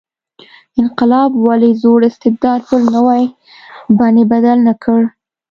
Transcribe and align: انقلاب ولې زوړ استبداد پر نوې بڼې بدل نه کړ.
انقلاب 0.81 1.31
ولې 1.45 1.71
زوړ 1.81 1.99
استبداد 2.09 2.59
پر 2.69 2.79
نوې 2.93 3.23
بڼې 3.97 4.23
بدل 4.31 4.57
نه 4.67 4.73
کړ. 4.83 5.01